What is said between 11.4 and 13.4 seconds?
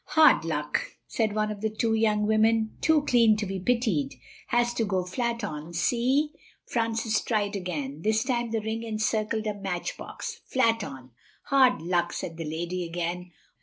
"Hard luck," said the lady again.